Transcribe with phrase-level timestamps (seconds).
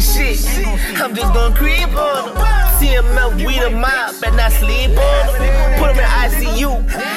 [0.00, 0.38] shit.
[1.00, 2.66] I'm just gonna creep on them.
[2.78, 5.78] TMF, we the mob, better not sleep on them.
[5.78, 6.70] Put him in ICU,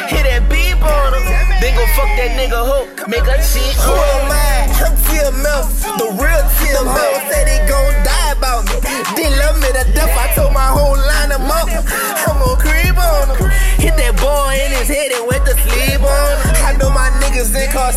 [0.08, 1.26] hit that beep on him.
[1.62, 3.76] Then go fuck that nigga hook, make a cheat.
[3.84, 4.72] Who am I?
[4.82, 5.68] I'm TMF,
[6.00, 7.14] the real TMF.
[7.30, 8.78] Say they gon' die about me.
[9.16, 10.16] They love me to death.
[10.16, 11.68] I told my whole line them up.
[11.70, 13.52] I'm gon' creep on them.
[13.78, 16.40] Hit that boy in his head and went to sleep on him.
[16.66, 17.92] I know my niggas in car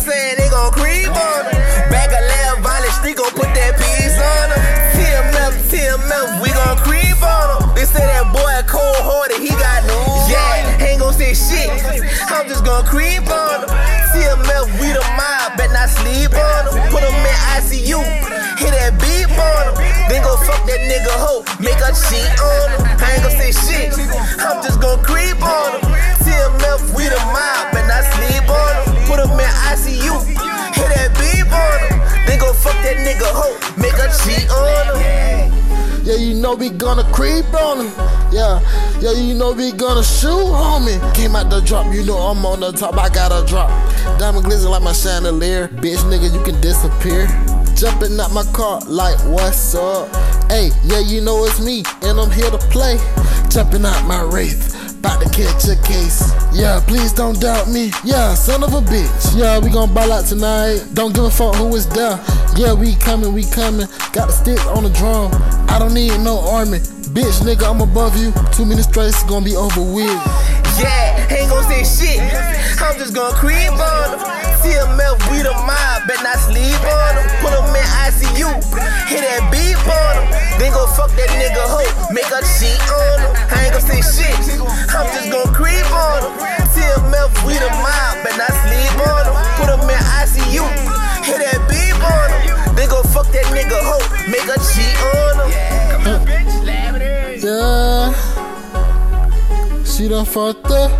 [12.53, 13.65] Just gon' creep on
[14.13, 14.37] see him.
[14.45, 16.85] TMF, we the mob, bet not sleep on him.
[16.93, 17.97] Put him in ICU,
[18.61, 19.75] hit that beep on him.
[20.05, 22.81] Then go fuck that nigga hoe, make a cheat on him.
[23.01, 23.89] I ain't gon' say shit.
[24.37, 24.92] I'm just gon'
[36.33, 37.93] you know we gonna creep on him.
[38.31, 38.59] Yeah,
[38.99, 40.97] yeah, you know we gonna shoot me.
[41.13, 43.69] Came out the drop, you know I'm on the top, I gotta drop.
[44.17, 45.67] Diamond glisten like my chandelier.
[45.67, 47.27] Bitch, nigga, you can disappear.
[47.75, 50.09] Jumping out my car like what's up?
[50.49, 52.97] Hey, yeah, you know it's me, and I'm here to play.
[53.49, 54.82] Jumping out my wraith.
[55.03, 56.31] About to catch a case.
[56.55, 57.91] Yeah, please don't doubt me.
[58.05, 59.35] Yeah, son of a bitch.
[59.35, 60.79] Yeah, we gon' ball out tonight.
[60.93, 62.15] Don't give a fuck who is there.
[62.55, 63.87] Yeah, we coming, we coming.
[64.13, 65.27] Got the stick on the drum.
[65.67, 66.79] I don't need no army.
[67.11, 68.31] Bitch, nigga, I'm above you.
[68.55, 70.07] Two minutes straight, it's gonna be over with.
[70.79, 72.23] Yeah, ain't gon' say shit.
[72.79, 74.23] I'm just gon' creep on them.
[74.63, 77.27] TMF, we the mob, bet not sleep on them.
[77.43, 78.47] Put him in ICU,
[79.11, 80.43] hit that beep on him.
[80.63, 82.07] Then go fuck that nigga hoe,
[93.63, 96.23] nigga hoe, make a cheat on him.
[97.43, 98.13] Yeah.
[99.83, 100.91] She done fucked up.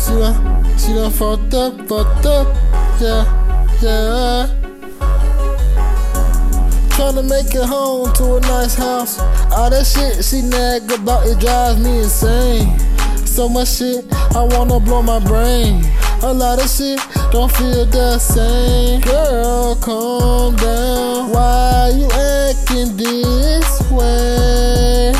[0.00, 2.46] She done, she done fucked up, fucked up.
[3.00, 3.24] Yeah,
[3.82, 4.48] yeah.
[6.90, 9.18] Tryna make it home to a nice house.
[9.50, 12.78] All that shit she nag about it drives me insane.
[13.26, 14.04] So much shit,
[14.36, 15.84] I wanna blow my brain.
[16.22, 17.00] A lot of shit
[17.32, 19.00] don't feel the same.
[19.00, 21.01] Girl, calm down.
[22.72, 25.12] This way?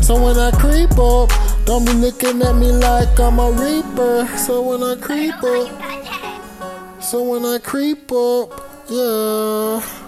[0.00, 1.30] So when I creep up,
[1.66, 4.26] don't be looking at me like I'm a reaper.
[4.38, 8.50] So when I creep up, so when I creep up,
[8.88, 10.03] yeah.